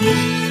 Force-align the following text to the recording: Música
Música 0.00 0.45